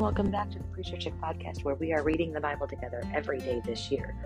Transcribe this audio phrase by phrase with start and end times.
[0.00, 3.02] and welcome back to the Preacher Chick podcast, where we are reading the Bible together
[3.12, 4.16] every day this year.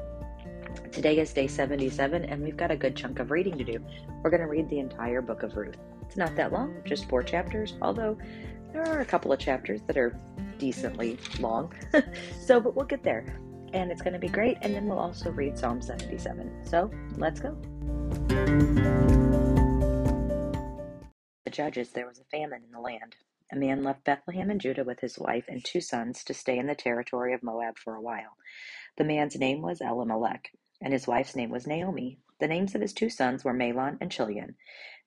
[0.92, 3.84] Today is day 77, and we've got a good chunk of reading to do.
[4.22, 5.76] We're going to read the entire book of Ruth.
[6.02, 8.16] It's not that long, just four chapters, although
[8.72, 10.16] there are a couple of chapters that are
[10.58, 11.74] decently long.
[12.40, 13.36] so, but we'll get there,
[13.72, 16.52] and it's going to be great, and then we'll also read Psalm 77.
[16.64, 17.50] So, let's go.
[21.44, 23.16] The judges, there was a famine in the land.
[23.54, 26.66] A man left Bethlehem in Judah with his wife and two sons to stay in
[26.66, 28.36] the territory of Moab for a while.
[28.96, 30.50] The man's name was Elimelech,
[30.80, 32.18] and his wife's name was Naomi.
[32.40, 34.56] The names of his two sons were Mahlon and Chilion.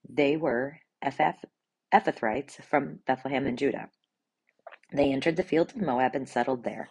[0.07, 3.89] They were Ephrathites from Bethlehem in Judah.
[4.93, 6.87] They entered the fields of Moab and settled there.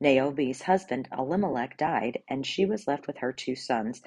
[0.00, 4.02] Naomi's husband Elimelech died, and she was left with her two sons.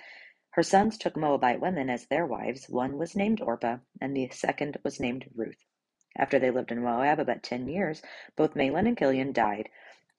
[0.52, 2.70] Her sons took Moabite women as their wives.
[2.70, 5.66] One was named Orpah, and the second was named Ruth.
[6.18, 8.02] After they lived in Moab about ten years,
[8.36, 9.70] both Mahlon and Chilion died,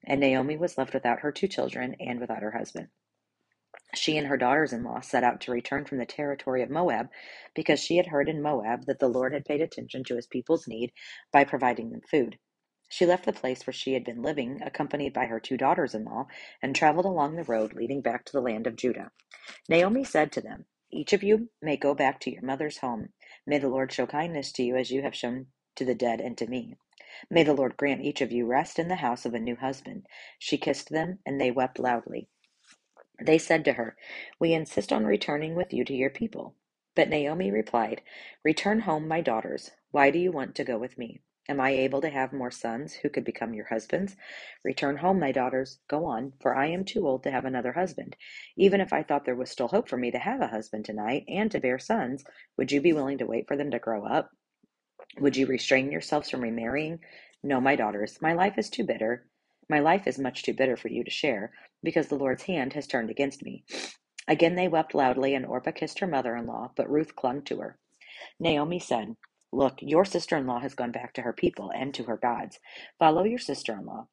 [0.03, 2.89] and Naomi was left without her two children and without her husband.
[3.93, 7.09] She and her daughters in law set out to return from the territory of Moab
[7.53, 10.67] because she had heard in Moab that the Lord had paid attention to his people's
[10.67, 10.91] need
[11.31, 12.39] by providing them food.
[12.89, 16.05] She left the place where she had been living, accompanied by her two daughters in
[16.05, 16.27] law,
[16.61, 19.11] and traveled along the road leading back to the land of Judah.
[19.69, 23.09] Naomi said to them, Each of you may go back to your mother's home.
[23.45, 26.37] May the Lord show kindness to you as you have shown to the dead and
[26.37, 26.77] to me.
[27.29, 30.05] May the Lord grant each of you rest in the house of a new husband.
[30.39, 32.27] She kissed them, and they wept loudly.
[33.21, 33.95] They said to her,
[34.39, 36.55] We insist on returning with you to your people.
[36.95, 38.01] But Naomi replied,
[38.43, 39.71] Return home, my daughters.
[39.91, 41.21] Why do you want to go with me?
[41.49, 44.15] Am I able to have more sons who could become your husbands?
[44.63, 45.79] Return home, my daughters.
[45.89, 48.17] Go on, for I am too old to have another husband.
[48.57, 51.25] Even if I thought there was still hope for me to have a husband tonight
[51.27, 52.25] and to bear sons,
[52.57, 54.31] would you be willing to wait for them to grow up?
[55.19, 56.99] Would you restrain yourselves from remarrying?
[57.43, 59.25] No, my daughters, my life is too bitter.
[59.69, 62.87] My life is much too bitter for you to share, because the Lord's hand has
[62.87, 63.63] turned against me.
[64.27, 67.59] Again they wept loudly, and Orpah kissed her mother in law, but Ruth clung to
[67.59, 67.77] her.
[68.39, 69.15] Naomi said,
[69.53, 72.59] Look, your sister in law has gone back to her people and to her gods.
[72.99, 74.07] Follow your sister in law.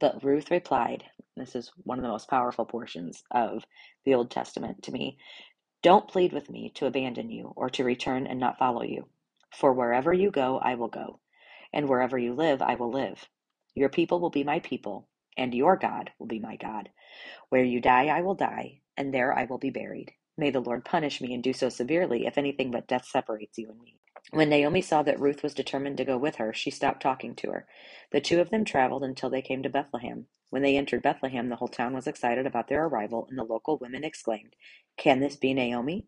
[0.00, 1.04] But Ruth replied,
[1.36, 3.64] This is one of the most powerful portions of
[4.04, 5.18] the Old Testament to me.
[5.82, 9.06] Don't plead with me to abandon you or to return and not follow you.
[9.54, 11.20] For wherever you go, I will go,
[11.72, 13.28] and wherever you live, I will live.
[13.74, 16.90] Your people will be my people, and your God will be my God.
[17.48, 20.12] Where you die, I will die, and there I will be buried.
[20.36, 23.70] May the Lord punish me and do so severely if anything but death separates you
[23.70, 23.98] and me.
[24.32, 27.52] When Naomi saw that Ruth was determined to go with her, she stopped talking to
[27.52, 27.66] her.
[28.10, 30.26] The two of them traveled until they came to Bethlehem.
[30.50, 33.78] When they entered Bethlehem, the whole town was excited about their arrival, and the local
[33.78, 34.56] women exclaimed,
[34.96, 36.06] Can this be Naomi?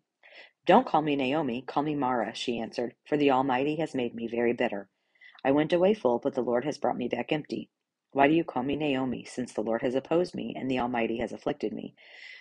[0.68, 4.28] Don't call me Naomi, call me Mara, she answered, for the Almighty has made me
[4.28, 4.90] very bitter.
[5.42, 7.70] I went away full, but the Lord has brought me back empty.
[8.12, 11.20] Why do you call me Naomi, since the Lord has opposed me, and the Almighty
[11.20, 11.94] has afflicted me?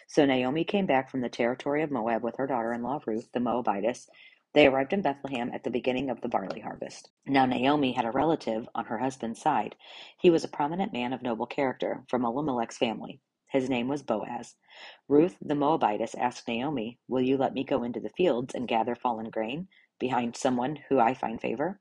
[0.10, 3.30] So Naomi came back from the territory of Moab with her daughter in law Ruth,
[3.34, 4.10] the Moabitess.
[4.54, 7.10] They arrived in Bethlehem at the beginning of the barley harvest.
[7.26, 9.78] Now Naomi had a relative on her husband's side.
[10.20, 13.22] He was a prominent man of noble character, from Elimelech's family.
[13.50, 14.56] His name was Boaz.
[15.08, 18.96] Ruth the Moabitess asked Naomi, Will you let me go into the fields and gather
[18.96, 19.68] fallen grain
[20.00, 21.80] behind someone who I find favor?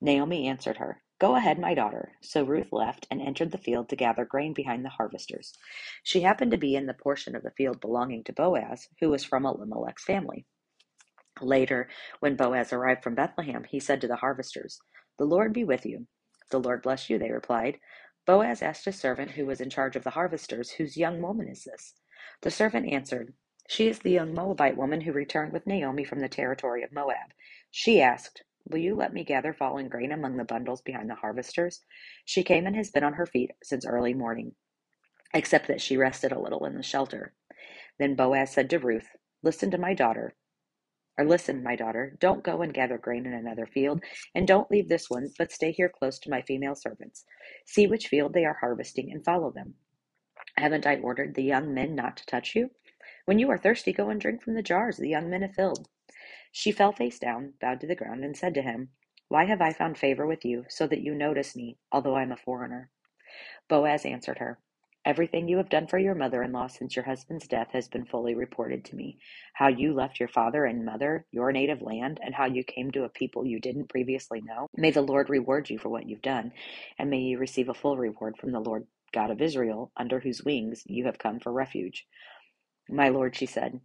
[0.00, 2.12] Naomi answered her, Go ahead, my daughter.
[2.22, 5.54] So Ruth left and entered the field to gather grain behind the harvesters.
[6.02, 9.24] She happened to be in the portion of the field belonging to Boaz, who was
[9.24, 10.44] from Elimelech's family.
[11.40, 11.88] Later,
[12.20, 14.78] when Boaz arrived from Bethlehem, he said to the harvesters,
[15.18, 16.06] The Lord be with you.
[16.50, 17.78] The Lord bless you, they replied.
[18.26, 21.64] Boaz asked his servant who was in charge of the harvesters, Whose young woman is
[21.64, 21.94] this?
[22.42, 23.34] The servant answered,
[23.68, 27.32] She is the young Moabite woman who returned with Naomi from the territory of Moab.
[27.70, 31.84] She asked, Will you let me gather fallen grain among the bundles behind the harvesters?
[32.24, 34.56] She came and has been on her feet since early morning,
[35.32, 37.32] except that she rested a little in the shelter.
[37.98, 39.08] Then Boaz said to Ruth,
[39.42, 40.34] Listen to my daughter.
[41.18, 44.02] Or listen, my daughter, don't go and gather grain in another field,
[44.34, 47.24] and don't leave this one, but stay here close to my female servants.
[47.64, 49.74] See which field they are harvesting, and follow them.
[50.58, 52.70] Haven't I ordered the young men not to touch you?
[53.24, 55.88] When you are thirsty, go and drink from the jars the young men have filled.
[56.52, 58.90] She fell face down, bowed to the ground, and said to him,
[59.28, 62.32] Why have I found favor with you, so that you notice me, although I am
[62.32, 62.90] a foreigner?
[63.68, 64.58] Boaz answered her,
[65.06, 68.06] Everything you have done for your mother in law since your husband's death has been
[68.06, 69.18] fully reported to me.
[69.54, 73.04] How you left your father and mother, your native land, and how you came to
[73.04, 74.68] a people you didn't previously know.
[74.76, 76.52] May the Lord reward you for what you've done,
[76.98, 80.44] and may you receive a full reward from the Lord God of Israel, under whose
[80.44, 82.06] wings you have come for refuge.
[82.90, 83.80] My Lord, she said,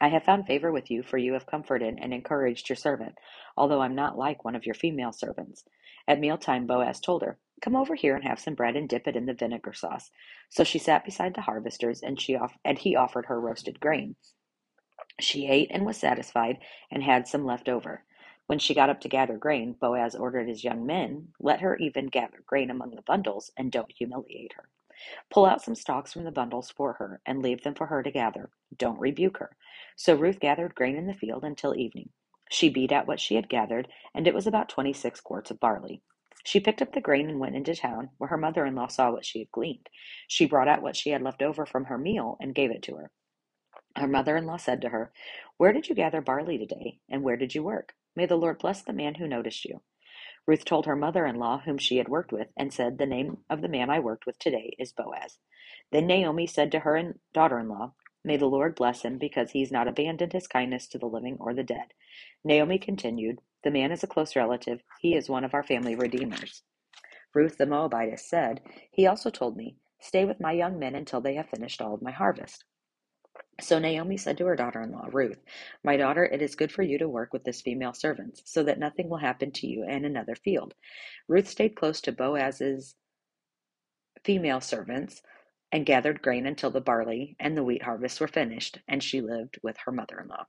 [0.00, 3.16] I have found favor with you, for you have comforted and encouraged your servant,
[3.56, 5.64] although I'm not like one of your female servants.
[6.08, 9.16] At mealtime, Boaz told her, Come over here and have some bread and dip it
[9.16, 10.10] in the vinegar sauce.
[10.50, 14.16] So she sat beside the harvesters, and she off- and he offered her roasted grain.
[15.20, 16.58] She ate and was satisfied,
[16.90, 18.04] and had some left over.
[18.46, 22.08] When she got up to gather grain, Boaz ordered his young men, Let her even
[22.08, 24.68] gather grain among the bundles, and don't humiliate her.
[25.30, 28.10] Pull out some stalks from the bundles for her, and leave them for her to
[28.10, 28.50] gather.
[28.76, 29.56] Don't rebuke her.
[29.96, 32.10] So Ruth gathered grain in the field until evening.
[32.50, 35.60] She beat out what she had gathered, and it was about twenty six quarts of
[35.60, 36.02] barley.
[36.46, 39.12] She picked up the grain and went into town, where her mother in law saw
[39.12, 39.90] what she had gleaned.
[40.28, 42.96] She brought out what she had left over from her meal and gave it to
[42.96, 43.12] her.
[43.96, 45.12] Her mother in law said to her,
[45.58, 47.94] Where did you gather barley today, and where did you work?
[48.16, 49.82] May the Lord bless the man who noticed you.
[50.46, 53.38] Ruth told her mother in law, whom she had worked with, and said, The name
[53.50, 55.38] of the man I worked with today is Boaz.
[55.92, 56.96] Then Naomi said to her
[57.34, 57.94] daughter in law,
[58.26, 61.36] May the Lord bless him, because he has not abandoned his kindness to the living
[61.38, 61.94] or the dead.
[62.44, 64.82] Naomi continued, The man is a close relative.
[65.00, 66.64] He is one of our family redeemers.
[67.32, 71.36] Ruth the Moabitess said, He also told me, Stay with my young men until they
[71.36, 72.64] have finished all of my harvest.
[73.60, 75.38] So Naomi said to her daughter in law, Ruth,
[75.84, 78.80] My daughter, it is good for you to work with this female servant, so that
[78.80, 80.74] nothing will happen to you in another field.
[81.28, 82.96] Ruth stayed close to Boaz's
[84.24, 85.22] female servants
[85.72, 89.58] and gathered grain until the barley and the wheat harvests were finished, and she lived
[89.62, 90.46] with her mother in law.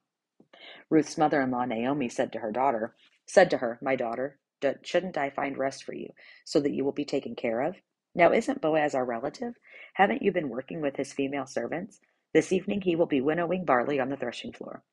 [0.89, 4.39] Ruth's mother in law, Naomi, said to her daughter, said to her, My daughter,
[4.83, 6.09] shouldn't I find rest for you,
[6.45, 7.75] so that you will be taken care of?
[8.15, 9.55] Now, isn't Boaz our relative?
[9.95, 11.99] Haven't you been working with his female servants?
[12.33, 14.83] This evening he will be winnowing barley on the threshing floor.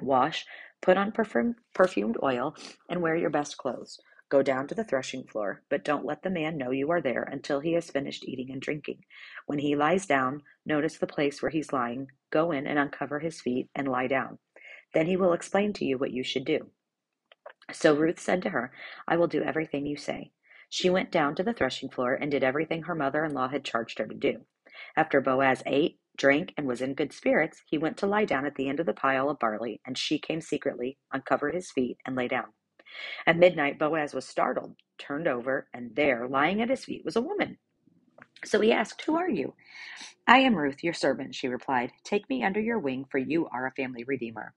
[0.00, 0.46] Wash,
[0.80, 2.54] put on perfume, perfumed oil,
[2.88, 4.00] and wear your best clothes.
[4.30, 7.22] Go down to the threshing floor, but don't let the man know you are there
[7.22, 9.04] until he has finished eating and drinking.
[9.46, 13.40] When he lies down, notice the place where he's lying, go in and uncover his
[13.40, 14.38] feet and lie down.
[14.92, 16.70] Then he will explain to you what you should do.
[17.72, 18.72] So Ruth said to her,
[19.06, 20.32] I will do everything you say.
[20.68, 23.64] She went down to the threshing floor and did everything her mother in law had
[23.64, 24.44] charged her to do.
[24.96, 28.56] After Boaz ate, drank, and was in good spirits, he went to lie down at
[28.56, 32.14] the end of the pile of barley, and she came secretly, uncovered his feet, and
[32.16, 32.46] lay down.
[33.26, 37.22] At midnight, Boaz was startled, turned over, and there, lying at his feet, was a
[37.22, 37.58] woman.
[38.44, 39.54] So he asked, Who are you?
[40.26, 41.92] I am Ruth, your servant, she replied.
[42.04, 44.54] Take me under your wing, for you are a family redeemer.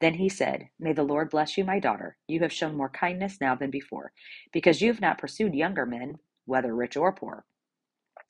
[0.00, 2.18] Then he said, May the Lord bless you, my daughter.
[2.28, 4.12] You have shown more kindness now than before,
[4.52, 7.46] because you have not pursued younger men, whether rich or poor.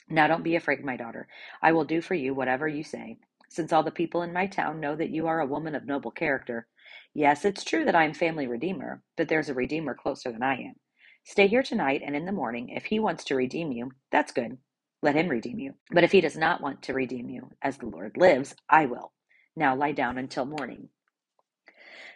[0.08, 1.28] Now don't be afraid, my daughter.
[1.62, 3.18] I will do for you whatever you say,
[3.50, 6.12] since all the people in my town know that you are a woman of noble
[6.12, 6.68] character.
[7.16, 10.56] Yes, it's true that I am family redeemer, but there's a redeemer closer than I
[10.56, 10.74] am.
[11.24, 14.58] Stay here tonight, and in the morning, if he wants to redeem you, that's good.
[15.02, 15.74] Let him redeem you.
[15.90, 19.12] But if he does not want to redeem you, as the Lord lives, I will.
[19.56, 20.90] Now lie down until morning.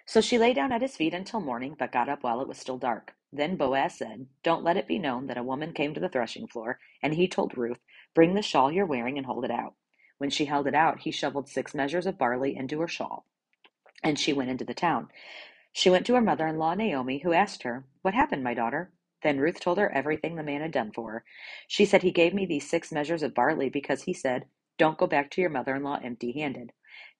[0.06, 2.58] So she lay down at his feet until morning, but got up while it was
[2.58, 3.14] still dark.
[3.32, 6.48] Then Boaz said, Don't let it be known that a woman came to the threshing
[6.48, 6.78] floor.
[7.02, 7.78] And he told Ruth,
[8.14, 9.74] Bring the shawl you're wearing and hold it out.
[10.18, 13.24] When she held it out, he shoveled six measures of barley into her shawl,
[14.02, 15.08] and she went into the town.
[15.72, 18.92] She went to her mother in law, Naomi, who asked her, What happened, my daughter?
[19.22, 21.24] Then Ruth told her everything the man had done for her.
[21.68, 24.46] She said, He gave me these six measures of barley because he said,
[24.78, 26.72] Don't go back to your mother in law empty handed.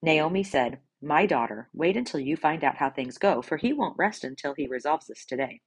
[0.03, 3.99] Naomi said, My daughter, wait until you find out how things go, for he won't
[3.99, 5.61] rest until he resolves this today.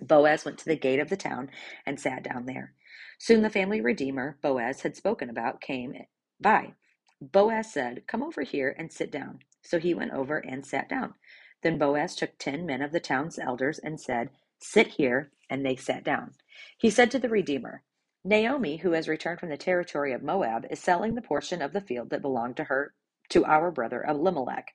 [0.00, 1.50] Boaz went to the gate of the town
[1.86, 2.74] and sat down there.
[3.18, 5.94] Soon the family redeemer Boaz had spoken about came
[6.40, 6.74] by.
[7.20, 9.40] Boaz said, Come over here and sit down.
[9.62, 11.14] So he went over and sat down.
[11.62, 15.76] Then Boaz took ten men of the town's elders and said, Sit here, and they
[15.76, 16.32] sat down.
[16.78, 17.82] He said to the Redeemer,
[18.24, 21.80] Naomi, who has returned from the territory of Moab, is selling the portion of the
[21.80, 22.94] field that belonged to her
[23.30, 24.72] to our brother Elimelech.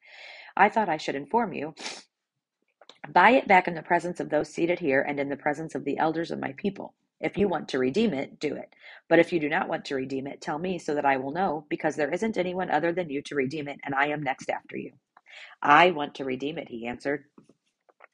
[0.58, 1.74] I thought I should inform you
[3.10, 5.86] Buy it back in the presence of those seated here and in the presence of
[5.86, 6.96] the elders of my people.
[7.20, 8.70] If you want to redeem it, do it.
[9.10, 11.32] But if you do not want to redeem it, tell me so that I will
[11.32, 14.50] know, because there isn't anyone other than you to redeem it, and I am next
[14.50, 14.92] after you.
[15.62, 17.26] I want to redeem it, he answered.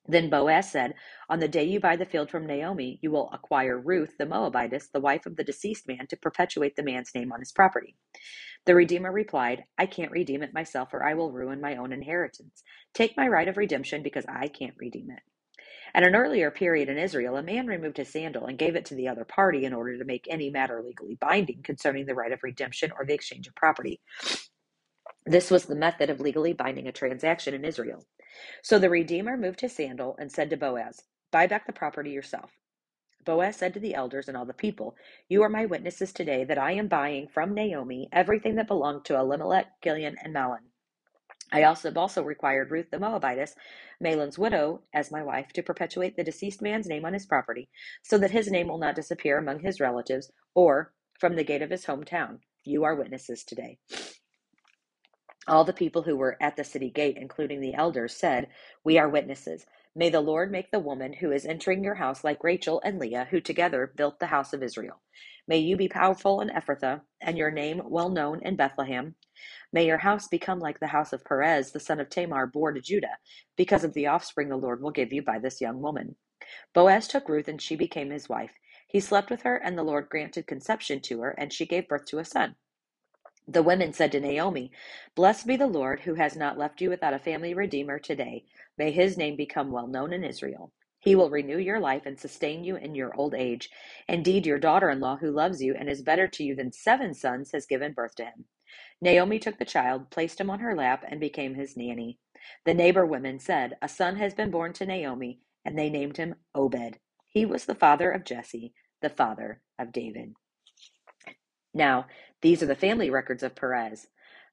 [0.07, 0.95] Then Boaz said,
[1.29, 4.89] On the day you buy the field from Naomi, you will acquire Ruth the Moabitess,
[4.91, 7.95] the wife of the deceased man, to perpetuate the man's name on his property.
[8.65, 12.63] The Redeemer replied, I can't redeem it myself, or I will ruin my own inheritance.
[12.93, 15.33] Take my right of redemption, because I can't redeem it.
[15.94, 18.96] At an earlier period in Israel, a man removed his sandal and gave it to
[18.96, 22.44] the other party in order to make any matter legally binding concerning the right of
[22.44, 24.02] redemption or the exchange of property.
[25.26, 28.06] This was the method of legally binding a transaction in Israel.
[28.64, 32.52] So the Redeemer moved his sandal and said to Boaz, Buy back the property yourself.
[33.26, 34.96] Boaz said to the elders and all the people,
[35.30, 39.18] You are my witnesses today that I am buying from Naomi everything that belonged to
[39.18, 40.73] Elimelech, Chilion, and Mahlon.
[41.53, 43.55] I also also required Ruth the Moabitess,
[44.01, 47.69] Mahlon's widow, as my wife, to perpetuate the deceased man's name on his property,
[48.03, 51.72] so that his name will not disappear among his relatives or from the gate of
[51.72, 52.39] his hometown.
[52.65, 53.79] You are witnesses today.
[55.48, 58.50] All the people who were at the city gate, including the elders, said,
[58.83, 59.67] We are witnesses.
[59.95, 63.29] May the Lord make the woman who is entering your house like Rachel and Leah,
[63.31, 65.01] who together built the house of Israel.
[65.48, 69.16] May you be powerful in Ephrathah, and your name well known in Bethlehem.
[69.74, 72.80] May your house become like the house of Perez, the son of Tamar, bore to
[72.80, 73.18] Judah,
[73.58, 76.16] because of the offspring the Lord will give you by this young woman.
[76.74, 78.54] Boaz took Ruth, and she became his wife.
[78.88, 82.06] He slept with her, and the Lord granted conception to her, and she gave birth
[82.06, 82.56] to a son.
[83.48, 84.72] The women said to Naomi,
[85.16, 88.46] Blessed be the Lord, who has not left you without a family redeemer today.
[88.78, 90.72] May his name become well known in Israel.
[91.03, 93.69] He will renew your life and sustain you in your old age.
[94.07, 97.13] Indeed, your daughter in law, who loves you and is better to you than seven
[97.13, 98.45] sons, has given birth to him.
[99.01, 102.19] Naomi took the child, placed him on her lap, and became his nanny.
[102.65, 106.36] The neighbor women said, A son has been born to Naomi, and they named him
[106.55, 107.00] Obed.
[107.27, 110.36] He was the father of Jesse, the father of David.
[111.74, 112.05] Now,
[112.41, 114.07] these are the family records of Perez.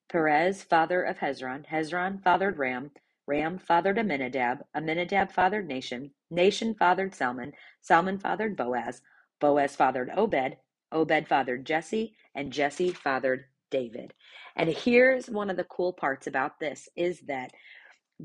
[0.09, 1.67] Perez, father of Hezron.
[1.67, 2.91] Hezron fathered Ram.
[3.31, 4.65] Ram fathered Amminadab.
[4.75, 6.11] Amminadab fathered Nahshon.
[6.33, 7.53] Nahshon fathered Salmon.
[7.81, 9.03] Salmon fathered Boaz.
[9.41, 10.57] Boaz fathered Obed.
[10.91, 12.17] Obed fathered Jesse.
[12.35, 14.15] And Jesse fathered David.
[14.57, 17.53] And here's one of the cool parts about this is that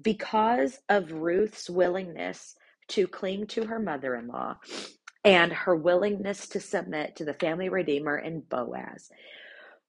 [0.01, 2.55] because of Ruth's willingness
[2.87, 4.57] to cling to her mother in law,
[5.23, 9.09] and her willingness to submit to the family redeemer in Boaz.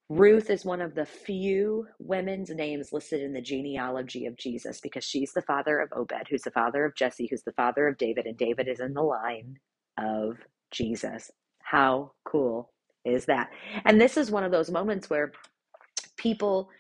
[0.08, 5.04] Ruth is one of the few women's names listed in the genealogy of Jesus because
[5.04, 8.26] she's the father of Obed, who's the father of Jesse, who's the father of David,
[8.26, 9.56] and David is in the line
[9.98, 10.38] of
[10.70, 11.32] Jesus.
[11.62, 12.72] How cool
[13.04, 13.50] is that?
[13.84, 15.32] And this is one of those moments where
[16.18, 16.70] people,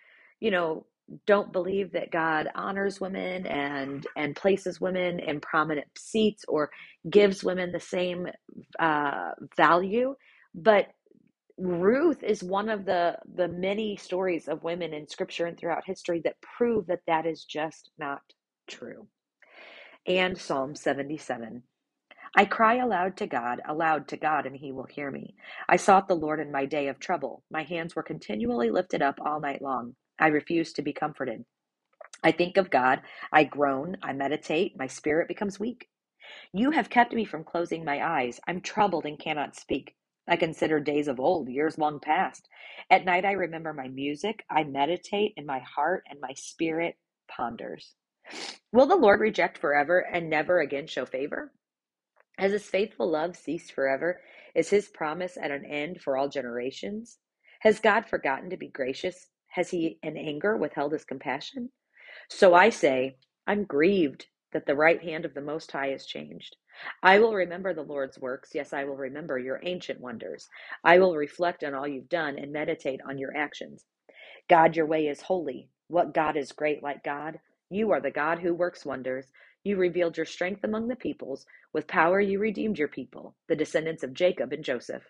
[0.40, 0.86] you know,
[1.26, 6.70] don't believe that God honors women and and places women in prominent seats or
[7.10, 8.28] gives women the same
[8.80, 10.16] uh, value,
[10.54, 10.88] but
[11.58, 16.20] Ruth is one of the the many stories of women in Scripture and throughout history
[16.24, 18.22] that prove that that is just not
[18.68, 19.08] true.
[20.06, 21.64] And Psalm seventy seven.
[22.36, 25.36] I cry aloud to God, aloud to God, and he will hear me.
[25.68, 27.44] I sought the Lord in my day of trouble.
[27.50, 29.96] My hands were continually lifted up all night long.
[30.18, 31.44] I refused to be comforted.
[32.24, 35.88] I think of God, I groan, I meditate, my spirit becomes weak.
[36.52, 38.40] You have kept me from closing my eyes.
[38.48, 39.95] I'm troubled and cannot speak.
[40.28, 42.48] I consider days of old, years long past.
[42.90, 46.96] At night I remember my music, I meditate, and my heart and my spirit
[47.28, 47.94] ponders.
[48.72, 51.52] Will the Lord reject forever and never again show favor?
[52.38, 54.20] Has his faithful love ceased forever?
[54.54, 57.18] Is his promise at an end for all generations?
[57.60, 59.28] Has God forgotten to be gracious?
[59.48, 61.70] Has he in anger withheld his compassion?
[62.30, 63.16] So I say,
[63.46, 66.56] I'm grieved that the right hand of the Most High is changed.
[67.02, 68.50] I will remember the Lord's works.
[68.54, 70.48] Yes, I will remember your ancient wonders.
[70.84, 73.84] I will reflect on all you've done and meditate on your actions.
[74.48, 75.70] God, your way is holy.
[75.88, 77.40] What God is great like God?
[77.70, 79.26] You are the God who works wonders.
[79.64, 81.46] You revealed your strength among the peoples.
[81.72, 85.04] With power you redeemed your people, the descendants of Jacob and Joseph.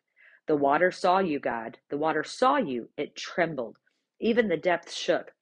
[0.47, 1.79] The water saw you, God.
[1.91, 2.91] The water saw you.
[2.97, 3.77] It trembled.
[4.21, 5.33] Even the depths shook.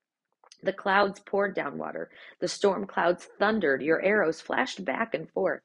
[0.63, 2.11] The clouds poured down water.
[2.41, 3.83] The storm clouds thundered.
[3.83, 5.63] Your arrows flashed back and forth.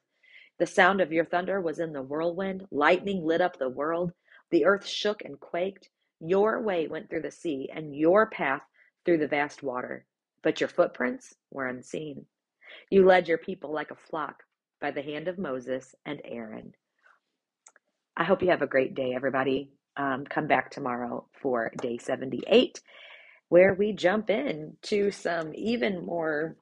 [0.60, 2.68] The sound of your thunder was in the whirlwind.
[2.72, 4.12] Lightning lit up the world.
[4.52, 5.90] The earth shook and quaked.
[6.20, 8.62] Your way went through the sea, and your path
[9.06, 10.06] through the vast water.
[10.44, 12.26] But your footprints were unseen.
[12.90, 14.44] You led your people like a flock
[14.82, 16.74] by the hand of Moses and Aaron.
[18.18, 19.72] I hope you have a great day, everybody.
[19.96, 22.82] Um, come back tomorrow for day 78,
[23.50, 26.58] where we jump in to some even more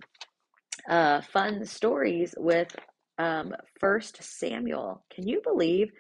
[0.90, 2.76] uh, fun stories with
[3.18, 5.04] um, First Samuel.
[5.14, 5.92] Can you believe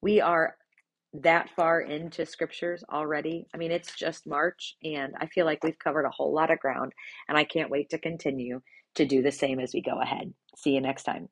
[0.00, 0.56] we are
[1.14, 3.46] that far into scriptures already?
[3.54, 6.58] I mean, it's just March, and I feel like we've covered a whole lot of
[6.58, 6.92] ground,
[7.28, 8.60] and I can't wait to continue
[8.94, 10.32] to do the same as we go ahead.
[10.56, 11.28] See you next time.